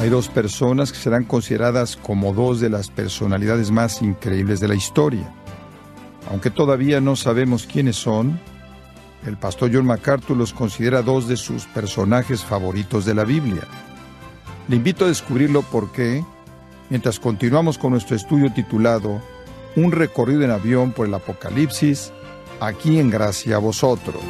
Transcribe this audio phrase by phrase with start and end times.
[0.00, 4.74] Hay dos personas que serán consideradas como dos de las personalidades más increíbles de la
[4.74, 5.32] historia.
[6.28, 8.40] Aunque todavía no sabemos quiénes son,
[9.26, 13.62] el pastor John MacArthur los considera dos de sus personajes favoritos de la Biblia.
[14.66, 16.24] Le invito a descubrirlo porque,
[16.90, 19.22] mientras continuamos con nuestro estudio titulado
[19.76, 22.12] Un recorrido en avión por el Apocalipsis,
[22.66, 24.22] aquí en Gracia a vosotros.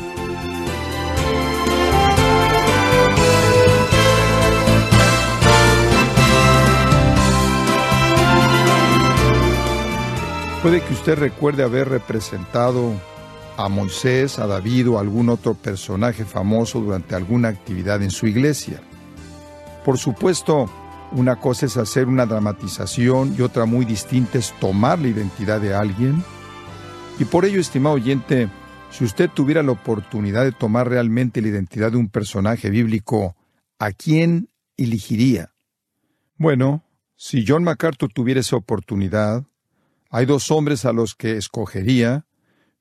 [10.62, 12.92] Puede que usted recuerde haber representado
[13.56, 18.27] a Moisés, a David o a algún otro personaje famoso durante alguna actividad en su
[18.27, 18.80] iglesia.
[19.84, 20.70] Por supuesto,
[21.11, 25.74] una cosa es hacer una dramatización y otra muy distinta es tomar la identidad de
[25.74, 26.24] alguien.
[27.18, 28.48] Y por ello, estimado oyente,
[28.91, 33.36] si usted tuviera la oportunidad de tomar realmente la identidad de un personaje bíblico,
[33.78, 35.55] ¿a quién elegiría?
[36.36, 36.84] Bueno,
[37.17, 39.45] si John MacArthur tuviera esa oportunidad,
[40.11, 42.27] hay dos hombres a los que escogería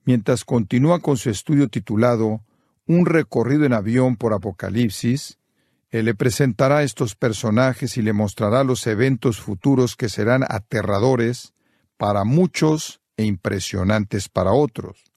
[0.04, 2.42] mientras continúa con su estudio titulado
[2.86, 5.38] Un recorrido en avión por Apocalipsis.
[5.90, 11.54] Él le presentará a estos personajes y le mostrará los eventos futuros que serán aterradores
[11.98, 15.12] para muchos e impresionantes para otros.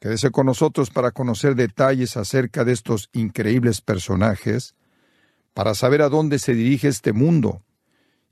[0.00, 4.74] Quédese con nosotros para conocer detalles acerca de estos increíbles personajes,
[5.54, 7.62] para saber a dónde se dirige este mundo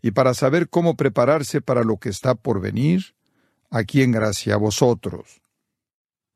[0.02, 3.14] y para saber cómo prepararse para lo que está por venir,
[3.70, 5.40] aquí en gracia a vosotros.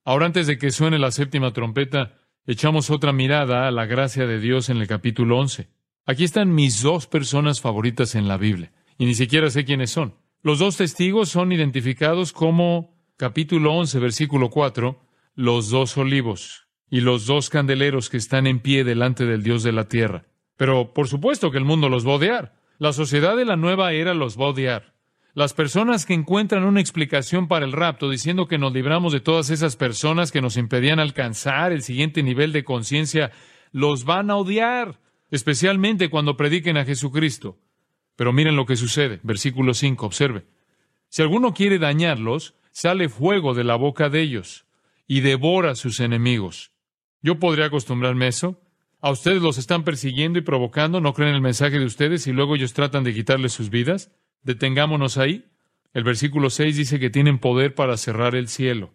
[0.05, 4.41] Ahora antes de que suene la séptima trompeta, echamos otra mirada a la gracia de
[4.41, 5.69] Dios en el capítulo 11.
[6.07, 10.15] Aquí están mis dos personas favoritas en la Biblia, y ni siquiera sé quiénes son.
[10.41, 15.01] Los dos testigos son identificados como capítulo 11, versículo 4,
[15.35, 19.73] los dos olivos y los dos candeleros que están en pie delante del Dios de
[19.73, 20.27] la tierra.
[20.57, 22.55] Pero por supuesto que el mundo los va a odiar.
[22.79, 24.95] La sociedad de la nueva era los va a odiar.
[25.35, 29.51] Las personas que encuentran una explicación para el rapto diciendo que nos libramos de todas
[29.51, 33.33] esas personas que nos impedían alcanzar el siguiente nivel de conciencia,
[33.73, 35.01] los van a odiar,
[35.33, 37.59] especialmente cuando prediquen a Jesucristo.
[38.19, 39.21] Pero miren lo que sucede.
[39.23, 40.45] Versículo 5, observe.
[41.09, 44.67] Si alguno quiere dañarlos, sale fuego de la boca de ellos
[45.07, 46.73] y devora a sus enemigos.
[47.23, 48.61] ¿Yo podría acostumbrarme a eso?
[49.01, 51.01] ¿A ustedes los están persiguiendo y provocando?
[51.01, 54.11] ¿No creen el mensaje de ustedes y luego ellos tratan de quitarles sus vidas?
[54.43, 55.45] Detengámonos ahí.
[55.95, 58.91] El versículo 6 dice que tienen poder para cerrar el cielo.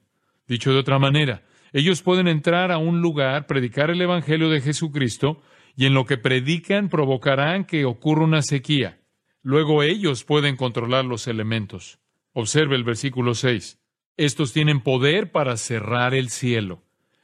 [0.49, 5.41] Dicho de otra manera, ellos pueden entrar a un lugar, predicar el Evangelio de Jesucristo,
[5.77, 8.99] y en lo que predican provocarán que ocurra una sequía.
[9.43, 11.99] Luego ellos pueden controlar los elementos.
[12.33, 13.77] Observe el versículo 6.
[14.17, 16.81] Estos tienen poder para cerrar el cielo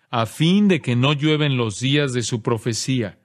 [0.09, 3.19] a fin de que no llueven los días de su profecía,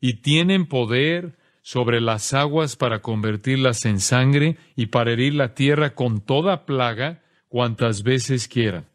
[0.00, 5.94] y tienen poder sobre las aguas para convertirlas en sangre y para herir la tierra
[5.94, 8.86] con toda plaga cuantas veces quieran.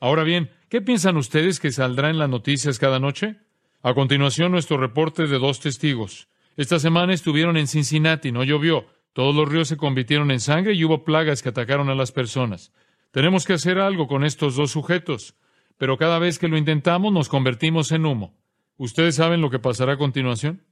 [0.00, 3.36] Ahora bien, ¿qué piensan ustedes que saldrá en las noticias cada noche?
[3.82, 6.28] A continuación, nuestro reporte de dos testigos.
[6.56, 10.84] Esta semana estuvieron en Cincinnati, no llovió, todos los ríos se convirtieron en sangre y
[10.84, 12.72] hubo plagas que atacaron a las personas.
[13.10, 15.36] Tenemos que hacer algo con estos dos sujetos
[15.76, 18.36] pero cada vez que lo intentamos nos convertimos en humo.
[18.76, 20.62] ¿Ustedes saben lo que pasará a continuación?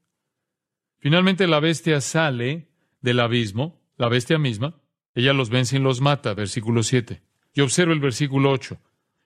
[0.98, 2.68] Finalmente la bestia sale
[3.00, 4.80] del abismo, la bestia misma,
[5.14, 7.22] ella los vence y los mata, versículo 7.
[7.54, 8.78] Y observo el versículo 8.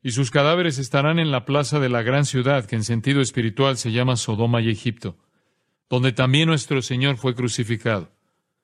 [0.02, 3.76] Y sus cadáveres estarán en la plaza de la gran ciudad, que en sentido espiritual
[3.76, 5.16] se llama Sodoma y Egipto,
[5.88, 8.12] donde también nuestro Señor fue crucificado.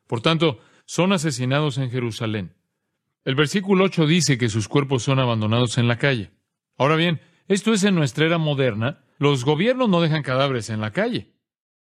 [0.06, 2.54] Por tanto, son asesinados en Jerusalén.
[3.24, 6.32] El versículo 8 dice que sus cuerpos son abandonados en la calle.
[6.76, 9.04] Ahora bien, esto es en nuestra era moderna.
[9.18, 11.32] Los gobiernos no dejan cadáveres en la calle.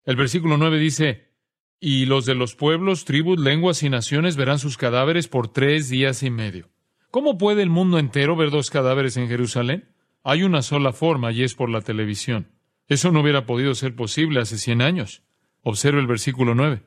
[0.04, 1.30] El versículo 9 dice,
[1.78, 6.22] y los de los pueblos, tribus, lenguas y naciones verán sus cadáveres por tres días
[6.22, 6.68] y medio.
[7.10, 9.88] ¿Cómo puede el mundo entero ver dos cadáveres en Jerusalén?
[10.22, 12.48] Hay una sola forma y es por la televisión.
[12.90, 15.22] Eso no hubiera podido ser posible hace cien años.
[15.62, 16.82] Observe el versículo 9.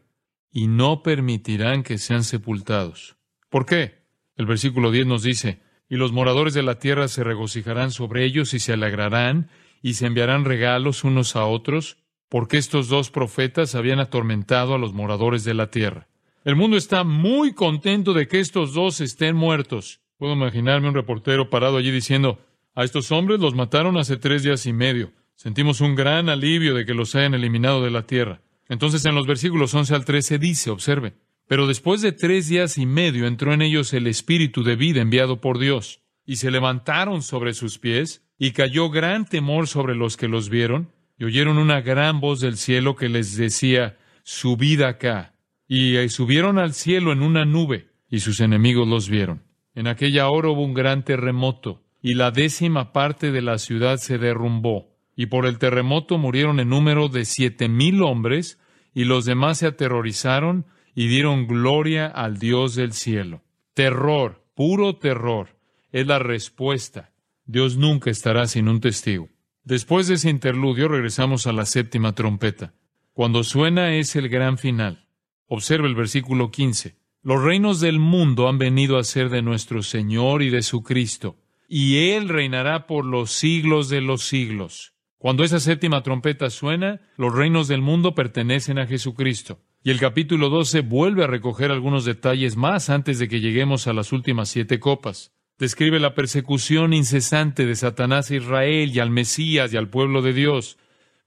[0.51, 3.15] Y no permitirán que sean sepultados.
[3.49, 4.03] ¿Por qué?
[4.35, 8.53] El versículo 10 nos dice, y los moradores de la tierra se regocijarán sobre ellos
[8.53, 9.49] y se alegrarán
[9.81, 11.97] y se enviarán regalos unos a otros,
[12.27, 16.09] porque estos dos profetas habían atormentado a los moradores de la tierra.
[16.43, 20.01] El mundo está muy contento de que estos dos estén muertos.
[20.17, 22.39] Puedo imaginarme un reportero parado allí diciendo,
[22.75, 25.13] a estos hombres los mataron hace tres días y medio.
[25.43, 28.39] Sentimos un gran alivio de que los hayan eliminado de la tierra.
[28.69, 31.15] Entonces en los versículos 11 al 13 dice, observe,
[31.49, 35.41] pero después de tres días y medio entró en ellos el espíritu de vida enviado
[35.41, 40.29] por Dios, y se levantaron sobre sus pies, y cayó gran temor sobre los que
[40.29, 45.35] los vieron, y oyeron una gran voz del cielo que les decía, subid acá.
[45.67, 49.43] Y subieron al cielo en una nube, y sus enemigos los vieron.
[49.75, 54.17] En aquella hora hubo un gran terremoto, y la décima parte de la ciudad se
[54.17, 58.59] derrumbó, y por el terremoto murieron en número de siete mil hombres,
[58.93, 60.65] y los demás se aterrorizaron
[60.95, 63.41] y dieron gloria al Dios del cielo.
[63.73, 65.57] Terror, puro terror,
[65.91, 67.11] es la respuesta.
[67.45, 69.29] Dios nunca estará sin un testigo.
[69.63, 72.73] Después de ese interludio regresamos a la séptima trompeta.
[73.13, 75.07] Cuando suena es el gran final.
[75.47, 76.97] Observe el versículo 15.
[77.21, 81.37] Los reinos del mundo han venido a ser de nuestro Señor y de su Cristo,
[81.69, 84.92] y Él reinará por los siglos de los siglos.
[85.23, 89.61] Cuando esa séptima trompeta suena, los reinos del mundo pertenecen a Jesucristo.
[89.81, 93.93] Y el capítulo 12 vuelve a recoger algunos detalles más antes de que lleguemos a
[93.93, 95.31] las últimas siete copas.
[95.57, 100.33] Describe la persecución incesante de Satanás a Israel y al Mesías y al pueblo de
[100.33, 100.77] Dios.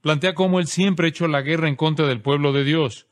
[0.02, 3.06] Plantea cómo él siempre ha hecho la guerra en contra del pueblo de Dios.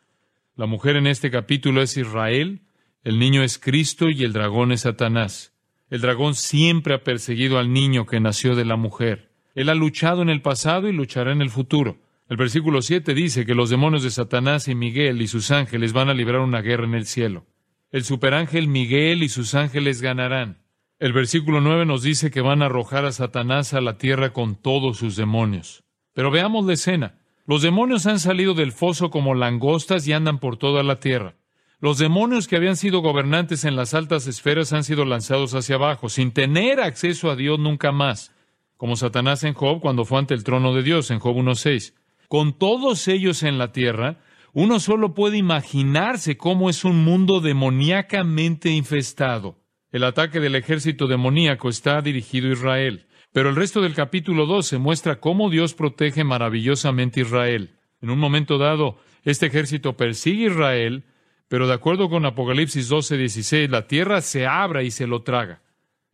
[0.55, 2.61] La mujer en este capítulo es Israel,
[3.05, 5.55] el niño es Cristo y el dragón es Satanás.
[5.89, 9.34] El dragón siempre ha perseguido al niño que nació de la mujer.
[9.55, 11.99] Él ha luchado en el pasado y luchará en el futuro.
[12.29, 16.09] El versículo 7 dice que los demonios de Satanás y Miguel y sus ángeles van
[16.09, 17.47] a librar una guerra en el cielo.
[17.93, 20.59] El superángel Miguel y sus ángeles ganarán.
[20.99, 24.57] El versículo 9 nos dice que van a arrojar a Satanás a la tierra con
[24.57, 25.85] todos sus demonios.
[26.15, 27.19] Pero veamos la escena.
[27.47, 31.37] Los demonios han salido del foso como langostas y andan por toda la tierra.
[31.79, 36.09] Los demonios que habían sido gobernantes en las altas esferas han sido lanzados hacia abajo,
[36.09, 38.34] sin tener acceso a Dios nunca más,
[38.77, 41.95] como Satanás en Job cuando fue ante el trono de Dios en Job 1.6
[42.29, 44.19] con todos ellos en la tierra,
[44.53, 49.59] uno solo puede imaginarse cómo es un mundo demoníacamente infestado.
[49.93, 54.79] El ataque del ejército demoníaco está dirigido a Israel, pero el resto del capítulo 12
[54.79, 57.77] muestra cómo Dios protege maravillosamente a Israel.
[58.01, 61.05] En un momento dado, este ejército persigue a Israel,
[61.47, 65.63] pero de acuerdo con Apocalipsis 12:16, la tierra se abra y se lo traga.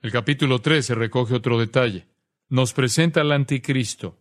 [0.03, 2.10] El capítulo 13 recoge otro detalle.
[2.50, 4.19] Nos presenta al anticristo,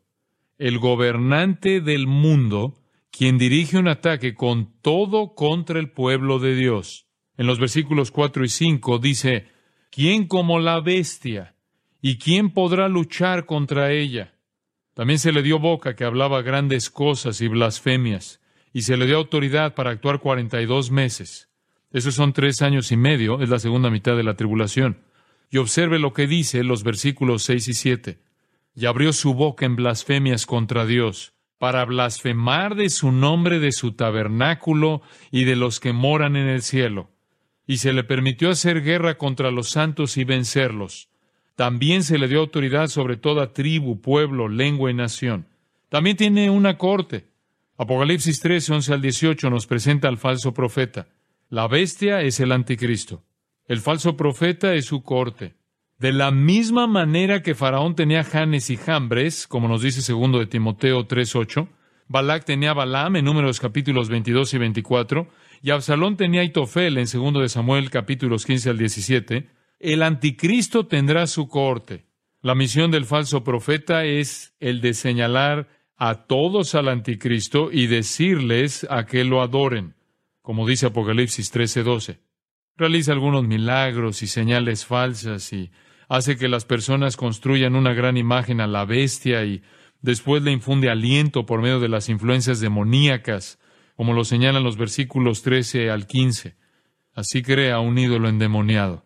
[0.59, 2.75] el gobernante del mundo,
[3.09, 7.07] quien dirige un ataque con todo contra el pueblo de Dios.
[7.37, 9.47] En los versículos 4 y 5 dice,
[9.89, 11.55] ¿quién como la bestia?
[12.03, 14.35] ¿Y quién podrá luchar contra ella?
[14.93, 19.17] También se le dio boca que hablaba grandes cosas y blasfemias, y se le dio
[19.17, 21.49] autoridad para actuar cuarenta y dos meses.
[21.91, 25.08] Esos son tres años y medio, es la segunda mitad de la tribulación.
[25.49, 28.19] Y observe lo que dice los versículos 6 y 7
[28.79, 33.91] y abrió su boca en blasfemias contra Dios, para blasfemar de su nombre, de su
[33.91, 35.01] tabernáculo
[35.31, 37.09] y de los que moran en el cielo.
[37.67, 41.09] Y se le permitió hacer guerra contra los santos y vencerlos.
[41.55, 45.47] También se le dio autoridad sobre toda tribu, pueblo, lengua y nación.
[45.89, 47.27] También tiene una corte.
[47.77, 51.09] Apocalipsis 13, 11 al 18 nos presenta al falso profeta.
[51.49, 53.23] La bestia es el anticristo.
[53.69, 55.53] El falso profeta es su corte.
[55.99, 60.47] De la misma manera que Faraón tenía Janes y Jambres, como nos dice segundo de
[60.47, 61.67] Timoteo 3.8,
[62.07, 65.27] Balac tenía Balaam en números capítulos 22 y 24,
[65.61, 69.47] y Absalón tenía Itofel en segundo de Samuel capítulos 15 al 17,
[69.79, 72.07] el anticristo tendrá su corte.
[72.41, 78.87] La misión del falso profeta es el de señalar a todos al anticristo y decirles
[78.89, 79.93] a que lo adoren,
[80.41, 82.28] como dice Apocalipsis 13:12.
[82.79, 85.69] Realiza algunos milagros y señales falsas y
[86.07, 89.61] hace que las personas construyan una gran imagen a la bestia y
[90.01, 93.59] después le infunde aliento por medio de las influencias demoníacas,
[93.97, 96.55] como lo señalan los versículos 13 al 15.
[97.13, 99.03] Así crea un ídolo endemoniado.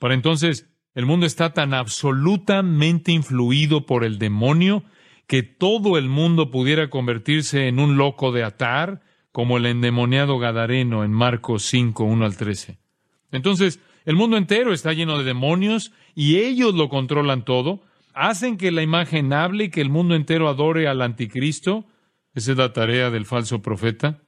[0.00, 4.82] Para entonces El mundo está tan absolutamente influido por el demonio
[5.28, 11.04] que todo el mundo pudiera convertirse en un loco de atar, como el endemoniado Gadareno
[11.04, 12.87] en Marcos 5, 1 al 13.
[13.32, 17.82] Entonces, el mundo entero está lleno de demonios y ellos lo controlan todo,
[18.14, 21.86] hacen que la imagen hable y que el mundo entero adore al anticristo.
[22.34, 24.22] Esa es la tarea del falso profeta.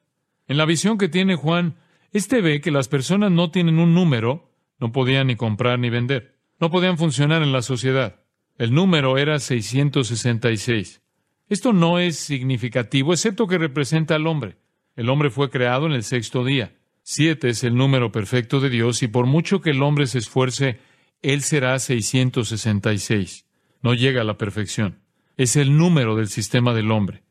[0.47, 1.76] En la visión que tiene Juan,
[2.12, 6.37] este ve que las personas no tienen un número, no podían ni comprar ni vender,
[6.59, 8.21] no podían funcionar en la sociedad.
[8.59, 11.02] El número era 666.
[11.49, 14.57] Esto no es significativo, excepto que representa al hombre.
[14.97, 16.76] El hombre fue creado en el sexto día.
[17.02, 20.78] Siete es el número perfecto de Dios y por mucho que el hombre se esfuerce,
[21.23, 23.47] él será 666.
[23.83, 25.00] No llega a la perfección.
[25.37, 27.23] Es el número del sistema del hombre.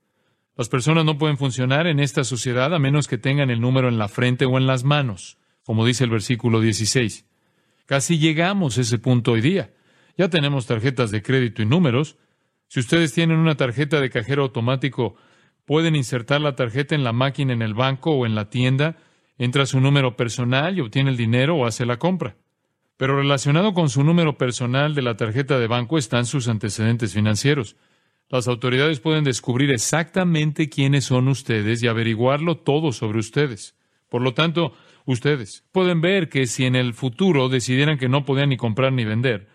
[0.57, 3.97] Las personas no pueden funcionar en esta sociedad a menos que tengan el número en
[3.97, 7.25] la frente o en las manos, como dice el versículo 16.
[7.85, 9.73] Casi llegamos a ese punto hoy día.
[10.17, 12.17] Ya tenemos tarjetas de crédito y números.
[12.67, 15.15] Si ustedes tienen una tarjeta de cajero automático,
[15.63, 18.97] pueden insertar la tarjeta en la máquina en el banco o en la tienda,
[19.39, 22.35] entra su número personal y obtiene el dinero o hace la compra.
[22.97, 27.77] Pero relacionado con su número personal de la tarjeta de banco están sus antecedentes financieros.
[28.27, 33.75] Las autoridades pueden descubrir exactamente quiénes son ustedes y averiguarlo todo sobre ustedes.
[34.09, 34.73] Por lo tanto,
[35.05, 39.05] ustedes pueden ver que si en el futuro decidieran que no podían ni comprar ni
[39.05, 39.47] vender,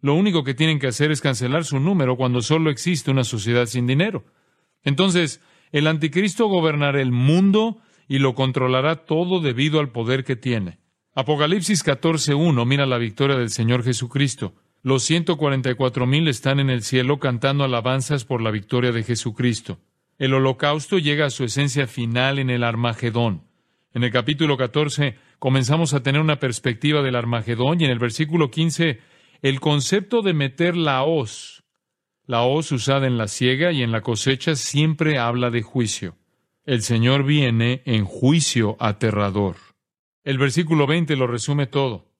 [0.00, 3.66] lo único que tienen que hacer es cancelar su número cuando solo existe una sociedad
[3.66, 4.24] sin dinero.
[4.84, 5.40] Entonces,
[5.72, 7.78] el anticristo gobernará el mundo
[8.12, 10.78] y lo controlará todo debido al poder que tiene.
[11.14, 14.52] Apocalipsis 14.1 mira la victoria del Señor Jesucristo.
[14.82, 19.78] Los 144 mil están en el cielo cantando alabanzas por la victoria de Jesucristo.
[20.18, 23.44] El holocausto llega a su esencia final en el Armagedón.
[23.94, 28.50] En el capítulo 14 comenzamos a tener una perspectiva del Armagedón y en el versículo
[28.50, 29.00] 15
[29.40, 31.64] el concepto de meter la hoz,
[32.26, 36.18] la hoz usada en la siega y en la cosecha, siempre habla de juicio.
[36.64, 39.56] El Señor viene en juicio aterrador.
[40.22, 42.12] El versículo 20 lo resume todo.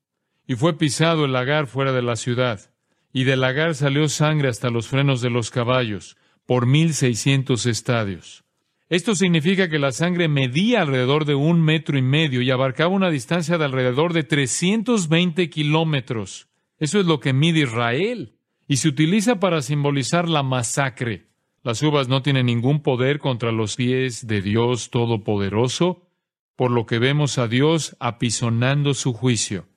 [0.48, 2.72] Y fue pisado el lagar fuera de la ciudad,
[3.12, 8.42] y del lagar salió sangre hasta los frenos de los caballos, por mil seiscientos estadios.
[8.88, 13.10] Esto significa que la sangre medía alrededor de un metro y medio y abarcaba una
[13.10, 16.48] distancia de alrededor de trescientos veinte kilómetros.
[16.78, 18.34] Eso es lo que mide Israel.
[18.66, 21.31] Y se utiliza para simbolizar la masacre.
[21.64, 26.08] Las uvas no tienen ningún poder contra los pies de Dios Todopoderoso,
[26.56, 29.68] por lo que vemos a Dios apisonando su juicio.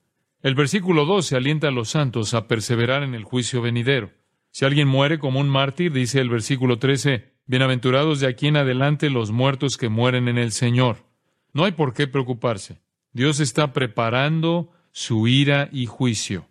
[0.41, 4.11] El versículo 12 alienta a los santos a perseverar en el juicio venidero.
[4.49, 9.11] Si alguien muere como un mártir, dice el versículo 13, Bienaventurados de aquí en adelante
[9.11, 11.05] los muertos que mueren en el Señor.
[11.53, 12.81] No hay por qué preocuparse.
[13.13, 16.47] Dios está preparando su ira y juicio.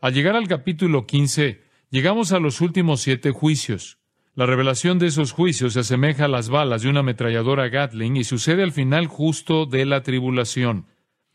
[0.00, 3.97] Al llegar al capítulo 15, llegamos a los últimos siete juicios.
[4.38, 8.22] La revelación de esos juicios se asemeja a las balas de una ametralladora Gatling y
[8.22, 10.86] sucede al final justo de la tribulación.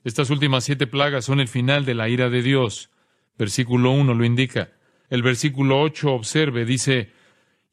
[0.06, 2.92] Estas últimas siete plagas son el final de la ira de Dios.
[3.38, 4.72] Versículo 1 lo indica.
[5.10, 7.12] El versículo 8 observe, dice,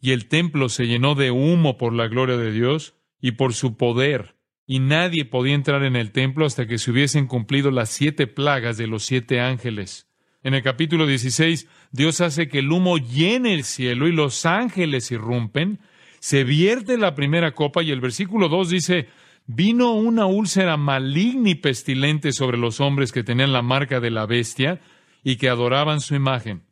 [0.00, 3.76] y el templo se llenó de humo por la gloria de Dios y por su
[3.76, 4.34] poder,
[4.66, 8.78] y nadie podía entrar en el templo hasta que se hubiesen cumplido las siete plagas
[8.78, 10.09] de los siete ángeles.
[10.42, 15.10] En el capítulo 16, Dios hace que el humo llene el cielo y los ángeles
[15.10, 15.80] irrumpen.
[16.18, 19.08] Se vierte la primera copa y el versículo 2 dice,
[19.46, 24.24] vino una úlcera maligna y pestilente sobre los hombres que tenían la marca de la
[24.24, 24.80] bestia
[25.22, 26.62] y que adoraban su imagen.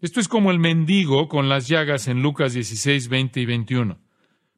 [0.00, 3.98] Esto es como el mendigo con las llagas en Lucas 16, 20 y 21.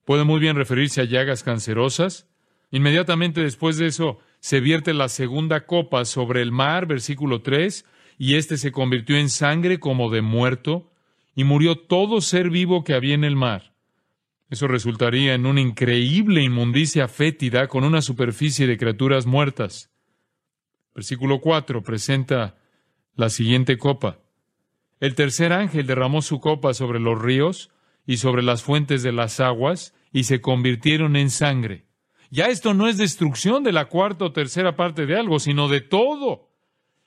[0.04, 2.28] Puede muy bien referirse a llagas cancerosas.
[2.70, 7.86] Inmediatamente después de eso, se vierte la segunda copa sobre el mar, versículo 3,
[8.18, 10.90] y éste se convirtió en sangre como de muerto,
[11.34, 13.72] y murió todo ser vivo que había en el mar.
[14.50, 19.90] Eso resultaría en una increíble inmundicia fétida con una superficie de criaturas muertas.
[20.94, 22.56] Versículo 4 presenta
[23.14, 24.18] la siguiente copa.
[25.00, 27.70] El tercer ángel derramó su copa sobre los ríos
[28.04, 31.84] y sobre las fuentes de las aguas, y se convirtieron en sangre.
[32.30, 35.82] Ya esto no es destrucción de la cuarta o tercera parte de algo, sino de
[35.82, 36.47] todo.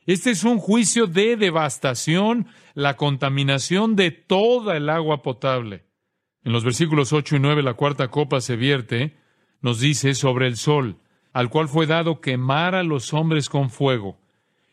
[0.07, 5.83] Este es un juicio de devastación, la contaminación de toda el agua potable.
[6.43, 9.15] En los versículos 8 y 9 la cuarta copa se vierte,
[9.61, 10.97] nos dice sobre el sol,
[11.33, 14.17] al cual fue dado quemar a los hombres con fuego.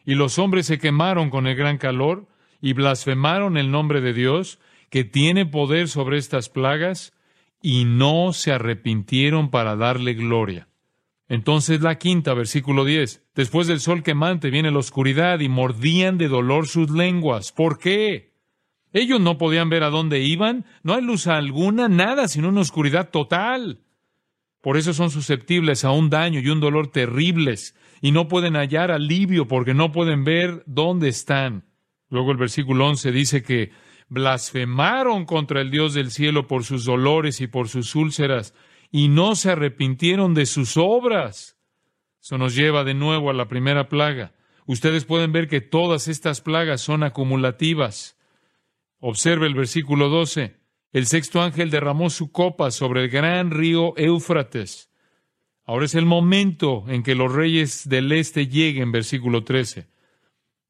[0.07, 2.27] Y los hombres se quemaron con el gran calor
[2.63, 4.59] y blasfemaron el nombre de Dios,
[4.89, 7.13] que tiene poder sobre estas plagas,
[7.61, 10.69] y no se arrepintieron para darle gloria.
[11.29, 13.23] Entonces la quinta, versículo 10.
[13.35, 17.53] Después del sol quemante viene la oscuridad y mordían de dolor sus lenguas.
[17.53, 18.33] ¿Por qué?
[18.93, 23.11] Ellos no podían ver a dónde iban, no hay luz alguna, nada, sino una oscuridad
[23.11, 23.83] total.
[24.63, 28.91] Por eso son susceptibles a un daño y un dolor terribles, y no pueden hallar
[28.91, 31.65] alivio porque no pueden ver dónde están.
[32.09, 33.71] Luego el versículo 11 dice que
[34.09, 38.55] blasfemaron contra el Dios del cielo por sus dolores y por sus úlceras,
[38.91, 41.59] y no se arrepintieron de sus obras.
[42.21, 44.35] Eso nos lleva de nuevo a la primera plaga.
[44.67, 48.19] Ustedes pueden ver que todas estas plagas son acumulativas.
[49.01, 50.57] Observe el versículo 12.
[50.93, 54.91] El sexto ángel derramó su copa sobre el gran río Éufrates.
[55.65, 59.87] Ahora es el momento en que los reyes del este lleguen, versículo 13.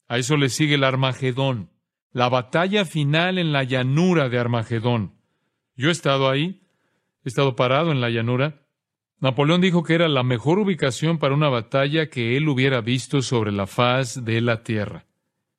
[0.08, 1.70] A eso le sigue el Armagedón,
[2.12, 5.14] la batalla final en la llanura de Armagedón.
[5.76, 6.62] Yo he estado ahí,
[7.24, 8.66] he estado parado en la llanura.
[9.20, 13.52] Napoleón dijo que era la mejor ubicación para una batalla que él hubiera visto sobre
[13.52, 15.06] la faz de la tierra.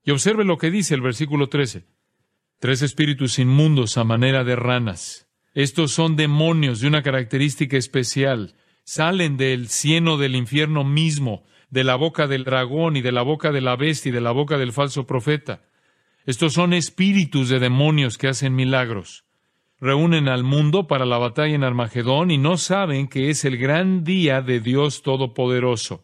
[0.04, 1.86] Y observe lo que dice el versículo 13.
[2.60, 5.30] Tres espíritus inmundos a manera de ranas.
[5.54, 8.56] Estos son demonios de una característica especial.
[8.84, 13.52] Salen del cieno del infierno mismo, de la boca del dragón y de la boca
[13.52, 15.64] de la bestia y de la boca del falso profeta.
[16.26, 19.26] Estos son espíritus de demonios que hacen milagros.
[19.82, 24.04] Reúnen al mundo para la batalla en Armagedón y no saben que es el gran
[24.04, 26.04] día de Dios Todopoderoso.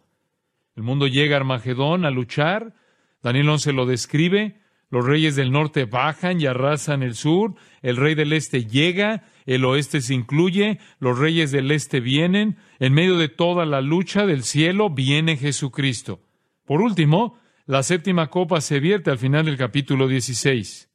[0.75, 2.73] El mundo llega a Armagedón a luchar.
[3.21, 4.61] Daniel 11 lo describe.
[4.89, 9.65] Los reyes del norte bajan y arrasan el sur, el rey del este llega, el
[9.65, 14.43] oeste se incluye, los reyes del este vienen, en medio de toda la lucha del
[14.43, 16.21] cielo viene Jesucristo.
[16.65, 20.89] Por último, la séptima copa se vierte al final del capítulo 16.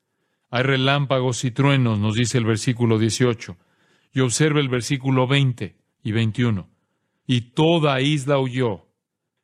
[0.51, 3.57] Hay relámpagos y truenos, nos dice el versículo 18.
[4.13, 6.69] Y observe el versículo 20 y 21.
[7.27, 8.87] Y toda isla huyó.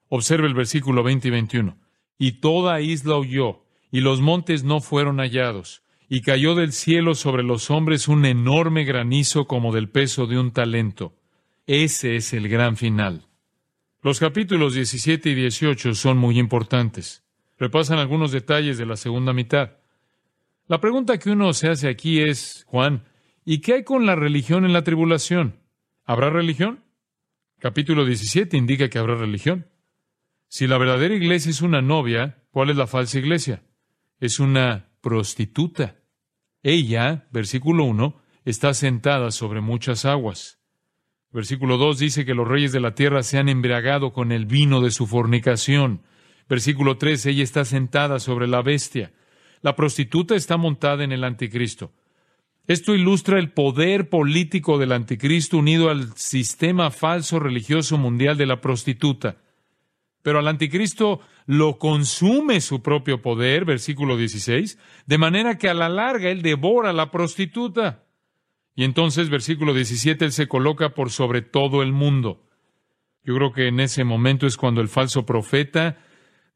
[0.09, 1.79] Observe el versículo 20 y 21.
[2.19, 7.43] Y toda isla huyó y los montes no fueron hallados, y cayó del cielo sobre
[7.43, 11.15] los hombres un enorme granizo como del peso de un talento.
[11.67, 13.27] Ese es el gran final.
[14.03, 17.25] Los capítulos 17 y 18 son muy importantes.
[17.59, 19.79] Repasan algunos detalles de la segunda mitad.
[20.69, 23.05] La pregunta que uno se hace aquí es, Juan,
[23.45, 25.61] ¿y qué hay con la religión en la tribulación?
[26.05, 26.85] ¿Habrá religión?
[27.59, 29.69] Capítulo 17 indica que habrá religión.
[30.49, 33.63] Si la verdadera iglesia es una novia, ¿cuál es la falsa iglesia?
[34.21, 35.97] es una prostituta.
[36.63, 40.59] Ella, versículo 1, está sentada sobre muchas aguas.
[41.33, 44.81] Versículo 2 dice que los reyes de la tierra se han embriagado con el vino
[44.81, 46.03] de su fornicación.
[46.49, 49.13] Versículo 3, ella está sentada sobre la bestia.
[49.63, 51.93] La prostituta está montada en el anticristo.
[52.67, 58.61] Esto ilustra el poder político del anticristo unido al sistema falso religioso mundial de la
[58.61, 59.37] prostituta.
[60.23, 65.89] Pero al anticristo lo consume su propio poder, versículo 16, de manera que a la
[65.89, 68.03] larga él devora a la prostituta.
[68.75, 72.45] Y entonces, versículo 17, él se coloca por sobre todo el mundo.
[73.23, 75.99] Yo creo que en ese momento es cuando el falso profeta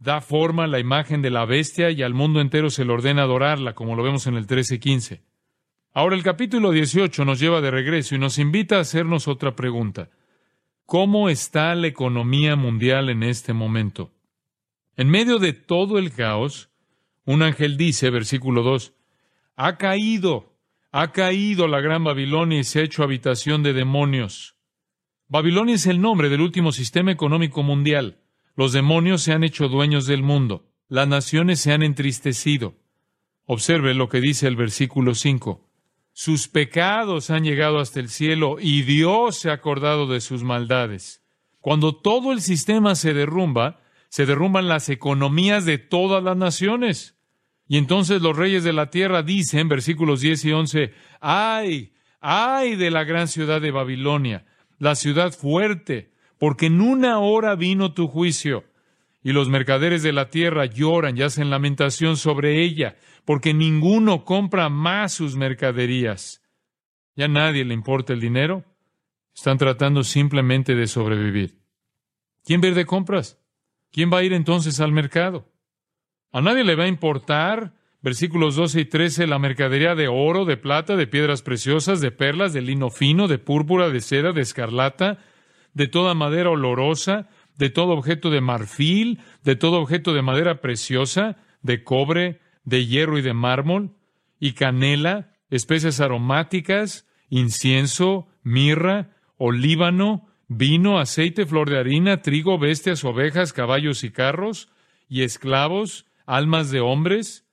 [0.01, 3.23] da forma a la imagen de la bestia y al mundo entero se le ordena
[3.23, 5.21] adorarla, como lo vemos en el 13:15.
[5.93, 10.09] Ahora el capítulo 18 nos lleva de regreso y nos invita a hacernos otra pregunta.
[10.87, 14.13] ¿Cómo está la economía mundial en este momento?
[14.97, 16.71] En medio de todo el caos,
[17.25, 18.95] un ángel dice, versículo 2,
[19.57, 20.57] ha caído,
[20.93, 24.57] ha caído la gran Babilonia y se ha hecho habitación de demonios.
[25.29, 28.20] Babilonia es el nombre del último sistema económico mundial.
[28.61, 30.69] Los demonios se han hecho dueños del mundo.
[30.87, 32.75] Las naciones se han entristecido.
[33.47, 35.67] Observe lo que dice el versículo 5.
[36.13, 41.25] Sus pecados han llegado hasta el cielo y Dios se ha acordado de sus maldades.
[41.61, 47.17] Cuando todo el sistema se derrumba, se derrumban las economías de todas las naciones.
[47.67, 52.91] Y entonces los reyes de la tierra dicen, versículos 10 y 11, ay, ay de
[52.91, 54.45] la gran ciudad de Babilonia,
[54.79, 58.65] la ciudad fuerte, porque en una hora vino tu juicio.
[59.23, 64.71] Y los mercaderes de la tierra lloran y hacen lamentación sobre ella, porque ninguno compra
[64.71, 66.43] más sus mercaderías.
[67.15, 68.65] ¿Ya a nadie le importa el dinero?
[69.37, 71.59] Están tratando simplemente de sobrevivir.
[72.43, 73.39] ¿Quién verde compras?
[73.93, 75.47] ¿Quién va a ir entonces al mercado?
[76.33, 80.57] A nadie le va a importar, versículos 12 y 13, la mercadería de oro, de
[80.57, 85.19] plata, de piedras preciosas, de perlas, de lino fino, de púrpura, de seda, de escarlata,
[85.75, 91.37] de toda madera olorosa, de todo objeto de marfil, de todo objeto de madera preciosa,
[91.63, 93.97] de cobre, de hierro y de mármol,
[94.39, 103.53] y canela, especias aromáticas, incienso, mirra, olíbano, vino, aceite, flor de harina, trigo, bestias, ovejas,
[103.53, 104.69] caballos y carros,
[105.09, 107.47] y esclavos, almas de hombres.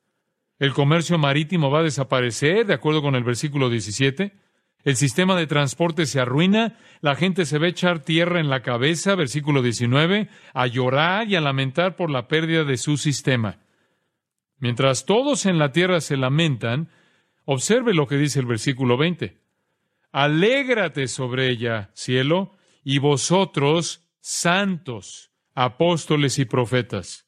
[0.59, 4.33] El comercio marítimo va a desaparecer, de acuerdo con el versículo 17.
[4.87, 9.15] El sistema de transporte se arruina, la gente se a echar tierra en la cabeza,
[9.15, 13.59] versículo 19, a llorar y a lamentar por la pérdida de su sistema.
[14.59, 16.89] Mientras todos en la tierra se lamentan,
[17.43, 19.37] observe lo que dice el versículo 20.
[20.13, 27.27] Alégrate sobre ella, cielo, y vosotros, santos, apóstoles y profetas.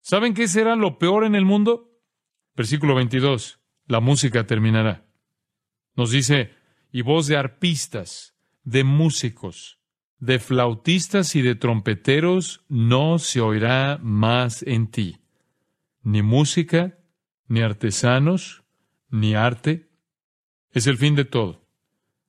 [0.00, 2.00] ¿Saben qué será lo peor en el mundo?
[2.56, 3.60] Versículo 22.
[3.88, 5.04] La música terminará.
[5.96, 6.63] Nos dice,
[6.94, 9.80] y voz de arpistas, de músicos,
[10.20, 15.16] de flautistas y de trompeteros no se oirá más en ti.
[16.04, 16.96] Ni música,
[17.48, 18.62] ni artesanos,
[19.10, 19.90] ni arte.
[20.70, 21.66] Es el fin de todo.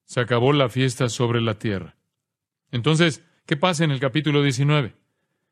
[0.06, 1.96] Se acabó la fiesta sobre la tierra.
[2.72, 4.96] Entonces, ¿qué pasa en el capítulo 19?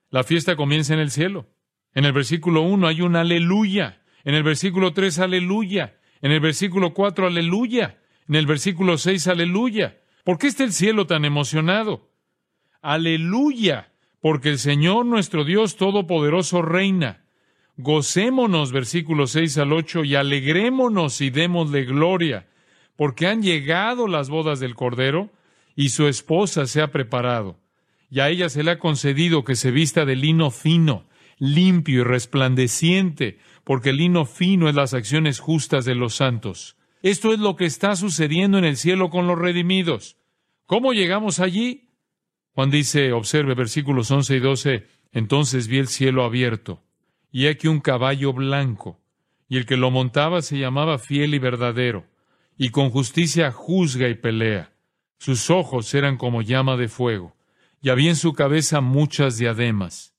[0.10, 1.52] La fiesta comienza en el cielo.
[1.94, 4.02] En el versículo 1 hay un aleluya.
[4.24, 6.00] En el versículo 3, aleluya.
[6.24, 8.00] En el versículo 4, aleluya.
[8.28, 10.00] En el versículo 6, aleluya.
[10.24, 12.10] ¿Por qué está el cielo tan emocionado?
[12.82, 17.26] Aleluya, porque el Señor nuestro Dios Todopoderoso reina.
[17.78, 22.48] Gocémonos, versículos 6 al 8, y alegrémonos y démosle gloria,
[22.96, 25.32] porque han llegado las bodas del Cordero,
[25.76, 27.58] y su esposa se ha preparado,
[28.12, 31.06] y a ella se le ha concedido que se vista de lino fino,
[31.40, 36.78] limpio y resplandeciente, porque el lino fino es las acciones justas de los santos.
[37.04, 40.16] Esto es lo que está sucediendo en el cielo con los redimidos.
[40.66, 41.90] ¿Cómo llegamos allí?
[42.54, 46.82] Juan dice, observe versículos 11 y 12, entonces vi el cielo abierto,
[47.30, 49.02] y aquí un caballo blanco,
[49.50, 52.06] y el que lo montaba se llamaba fiel y verdadero,
[52.58, 54.72] y con justicia juzga y pelea.
[55.18, 57.36] Sus ojos eran como llama de fuego,
[57.82, 60.16] y había en su cabeza muchas diademas,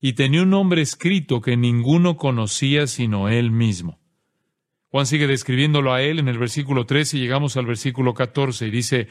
[0.00, 4.00] y tenía un nombre escrito que ninguno conocía sino él mismo.
[4.90, 8.70] Juan sigue describiéndolo a él en el versículo 13 y llegamos al versículo 14 y
[8.70, 9.08] dice,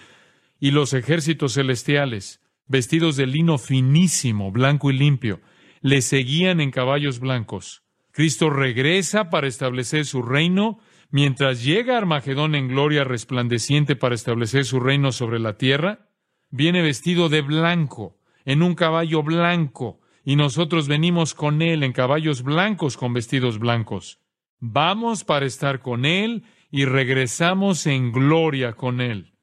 [0.60, 5.42] y los ejércitos celestiales, vestidos de lino finísimo, blanco y limpio,
[5.82, 7.84] le seguían en caballos blancos.
[8.12, 14.80] Cristo regresa para establecer su reino, mientras llega Armagedón en gloria resplandeciente para establecer su
[14.80, 16.10] reino sobre la tierra,
[16.50, 22.42] viene vestido de blanco, en un caballo blanco, y nosotros venimos con él en caballos
[22.42, 24.20] blancos con vestidos blancos.
[24.60, 29.34] Vamos para estar con Él y regresamos en gloria con Él.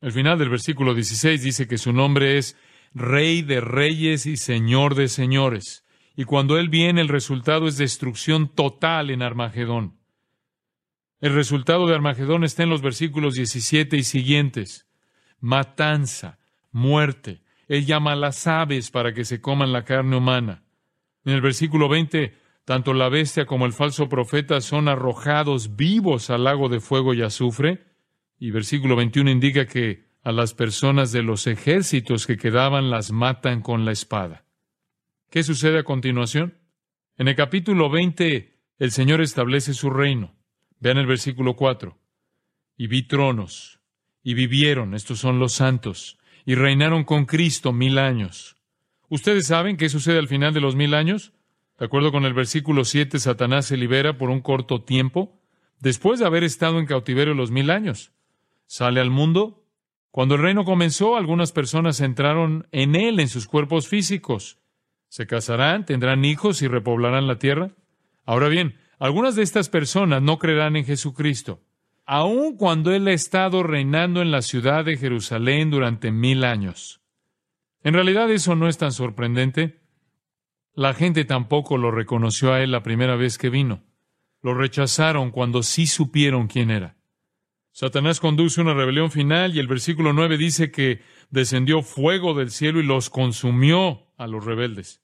[0.00, 2.56] El final del versículo 16 dice que su nombre es
[2.94, 5.84] Rey de Reyes y Señor de Señores.
[6.16, 9.98] Y cuando Él viene, el resultado es destrucción total en Armagedón.
[11.20, 14.86] El resultado de Armagedón está en los versículos 17 y siguientes.
[15.38, 16.38] Matanza,
[16.72, 17.42] muerte.
[17.68, 20.64] Él llama a las aves para que se coman la carne humana.
[21.24, 26.44] En el versículo 20 tanto la bestia como el falso profeta son arrojados vivos al
[26.44, 27.84] lago de fuego y azufre.
[28.38, 33.62] Y versículo 21 indica que a las personas de los ejércitos que quedaban las matan
[33.62, 34.44] con la espada.
[35.30, 36.58] ¿Qué sucede a continuación?
[37.16, 40.34] En el capítulo 20 el Señor establece su reino.
[40.78, 41.98] Vean el versículo 4.
[42.76, 43.80] Y vi tronos,
[44.22, 48.56] y vivieron, estos son los santos, y reinaron con Cristo mil años.
[49.08, 51.34] ¿Ustedes saben qué sucede al final de los mil años?
[51.80, 55.40] De acuerdo con el versículo 7, Satanás se libera por un corto tiempo,
[55.78, 58.12] después de haber estado en cautiverio los mil años.
[58.66, 59.64] Sale al mundo.
[60.10, 64.58] Cuando el reino comenzó, algunas personas entraron en él en sus cuerpos físicos.
[65.08, 67.70] Se casarán, tendrán hijos y repoblarán la tierra.
[68.26, 71.62] Ahora bien, algunas de estas personas no creerán en Jesucristo,
[72.04, 77.00] aun cuando Él ha estado reinando en la ciudad de Jerusalén durante mil años.
[77.82, 79.79] En realidad eso no es tan sorprendente.
[80.80, 83.82] La gente tampoco lo reconoció a él la primera vez que vino.
[84.40, 86.96] Lo rechazaron cuando sí supieron quién era.
[87.70, 92.80] Satanás conduce una rebelión final y el versículo 9 dice que descendió fuego del cielo
[92.80, 95.02] y los consumió a los rebeldes.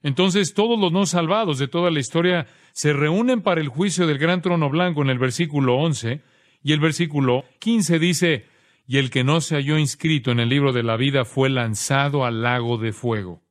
[0.00, 4.18] Entonces todos los no salvados de toda la historia se reúnen para el juicio del
[4.18, 6.22] gran trono blanco en el versículo 11
[6.62, 8.46] y el versículo 15 dice,
[8.86, 12.24] y el que no se halló inscrito en el libro de la vida fue lanzado
[12.24, 13.43] al lago de fuego.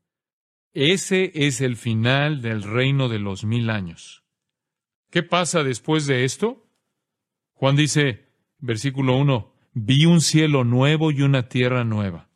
[0.73, 4.23] Ese es el final del reino de los mil años.
[5.11, 6.65] ¿Qué pasa después de esto?
[7.53, 12.27] Juan dice, versículo 1, vi un cielo nuevo y una tierra nueva.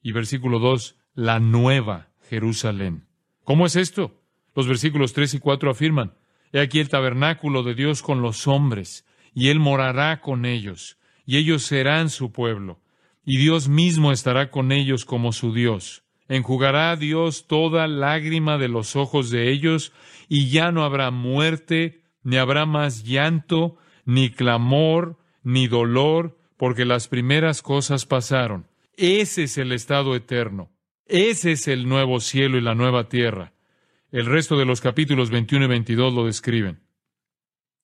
[0.00, 3.06] Y versículo 2, la nueva Jerusalén.
[3.44, 4.22] ¿Cómo es esto?
[4.54, 6.14] Los versículos 3 y 4 afirman,
[6.52, 9.04] He aquí el tabernáculo de Dios con los hombres,
[9.34, 12.80] y Él morará con ellos, y ellos serán su pueblo,
[13.26, 16.07] y Dios mismo estará con ellos como su Dios.
[16.28, 19.92] Enjugará a Dios toda lágrima de los ojos de ellos,
[20.28, 27.08] y ya no habrá muerte, ni habrá más llanto, ni clamor, ni dolor, porque las
[27.08, 28.66] primeras cosas pasaron.
[28.96, 30.70] Ese es el estado eterno.
[31.06, 33.54] Ese es el nuevo cielo y la nueva tierra.
[34.10, 36.80] El resto de los capítulos 21 y 22 lo describen.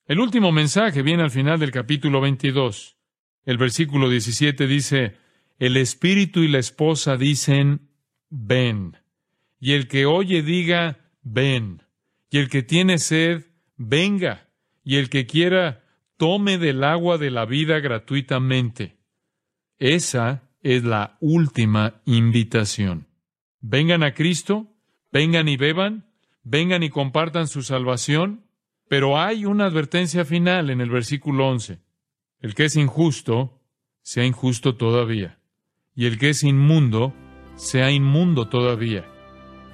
[0.06, 2.98] El último mensaje viene al final del capítulo 22.
[3.46, 5.16] El versículo 17 dice,
[5.58, 7.88] el espíritu y la esposa dicen,
[8.34, 8.96] ven.
[9.60, 11.82] Y el que oye diga, ven.
[12.30, 14.48] Y el que tiene sed, venga.
[14.82, 15.84] Y el que quiera,
[16.16, 18.98] tome del agua de la vida gratuitamente.
[19.78, 23.06] Esa es la última invitación.
[23.60, 24.66] Vengan a Cristo,
[25.12, 26.06] vengan y beban,
[26.42, 28.44] vengan y compartan su salvación,
[28.88, 31.78] pero hay una advertencia final en el versículo 11.
[32.40, 33.62] El que es injusto,
[34.02, 35.38] sea injusto todavía
[35.94, 37.14] y el que es inmundo
[37.56, 39.04] sea inmundo todavía,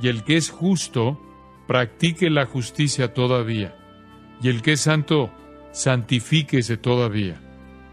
[0.00, 1.20] y el que es justo
[1.66, 3.76] practique la justicia todavía,
[4.42, 5.30] y el que es santo
[5.72, 7.40] santifíquese todavía.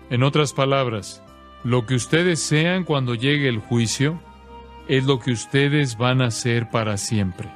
[0.10, 1.24] En otras palabras,
[1.64, 4.20] lo que ustedes sean cuando llegue el juicio
[4.88, 7.50] es lo que ustedes van a ser para siempre.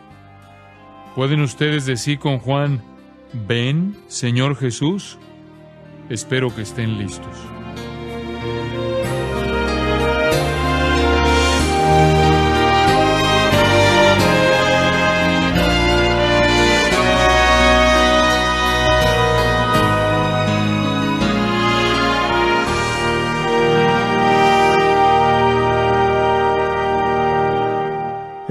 [1.15, 2.81] ¿Pueden ustedes decir con Juan,
[3.47, 5.17] ven, Señor Jesús?
[6.09, 7.60] Espero que estén listos.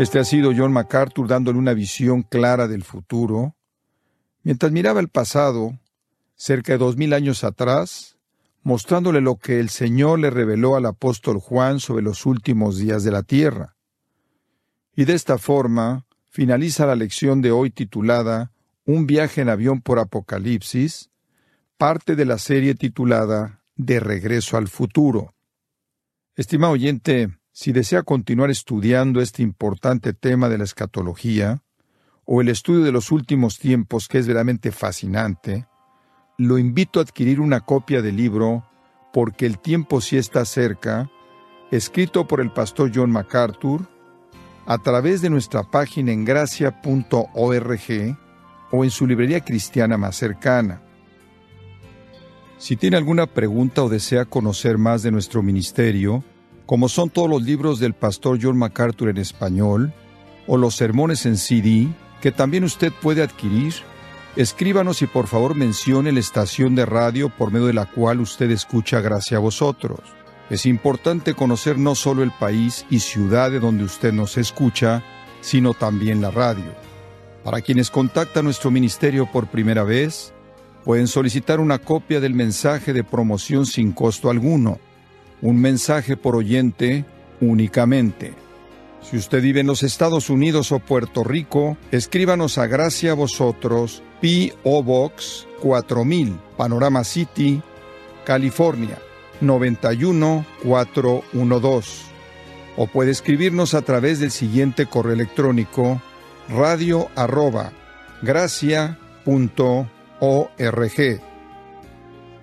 [0.01, 3.55] Este ha sido John MacArthur dándole una visión clara del futuro.
[4.43, 5.79] Mientras miraba el pasado,
[6.37, 8.17] cerca de dos mil años atrás,
[8.63, 13.11] mostrándole lo que el Señor le reveló al apóstol Juan sobre los últimos días de
[13.11, 13.77] la tierra.
[14.97, 18.53] Y de esta forma finaliza la lección de hoy titulada
[18.87, 21.11] Un viaje en avión por Apocalipsis,
[21.77, 25.35] parte de la serie titulada De regreso al futuro.
[26.37, 31.63] Estimado oyente, si desea continuar estudiando este importante tema de la escatología,
[32.25, 35.67] o el estudio de los últimos tiempos, que es verdaderamente fascinante,
[36.39, 38.65] lo invito a adquirir una copia del libro
[39.13, 41.11] Porque el tiempo sí está cerca,
[41.73, 43.89] escrito por el pastor John MacArthur,
[44.67, 48.19] a través de nuestra página en gracia.org
[48.71, 50.81] o en su librería cristiana más cercana.
[52.59, 56.23] Si tiene alguna pregunta o desea conocer más de nuestro ministerio,
[56.71, 59.93] como son todos los libros del pastor John MacArthur en español,
[60.47, 61.89] o los sermones en CD,
[62.21, 63.75] que también usted puede adquirir,
[64.37, 68.53] escríbanos y por favor mencione la estación de radio por medio de la cual usted
[68.53, 69.99] escucha Gracias a vosotros.
[70.49, 75.03] Es importante conocer no solo el país y ciudad de donde usted nos escucha,
[75.41, 76.73] sino también la radio.
[77.43, 80.33] Para quienes contactan nuestro ministerio por primera vez,
[80.85, 84.79] pueden solicitar una copia del mensaje de promoción sin costo alguno
[85.43, 87.05] un mensaje por oyente
[87.41, 88.35] únicamente.
[89.03, 94.83] Si usted vive en los Estados Unidos o Puerto Rico, escríbanos a Gracia Vosotros, P.O.
[94.83, 97.63] Box 4000, Panorama City,
[98.25, 98.99] California,
[99.41, 102.11] 91412.
[102.77, 106.01] O puede escribirnos a través del siguiente correo electrónico
[106.49, 107.73] radio arroba
[108.23, 108.97] gracia.org.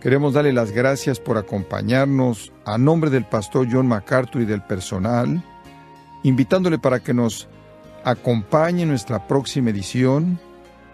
[0.02, 5.42] Queremos darle las gracias por acompañarnos a nombre del pastor John MacArthur y del personal,
[6.24, 7.48] invitándole para que nos
[8.04, 10.38] acompañe en nuestra próxima edición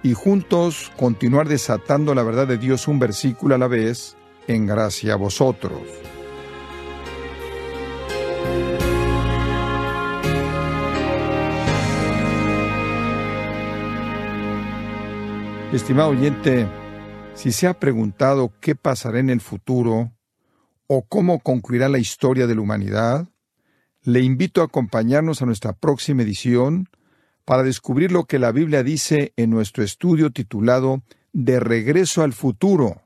[0.04, 4.16] y juntos continuar desatando la verdad de Dios un versículo a la vez
[4.48, 5.82] en gracia a vosotros.
[15.74, 16.68] Estimado oyente,
[17.34, 20.12] si se ha preguntado qué pasará en el futuro
[20.88, 23.28] o cómo concluirá la historia de la humanidad,
[24.04, 26.90] le invito a acompañarnos a nuestra próxima edición
[27.46, 33.02] para descubrir lo que la Biblia dice en nuestro estudio titulado De regreso al futuro,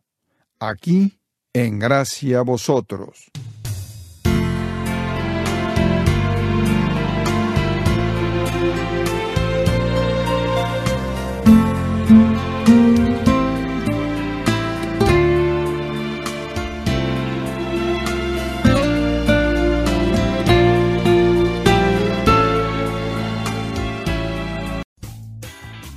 [0.59, 1.19] aquí
[1.53, 3.31] en gracia a vosotros.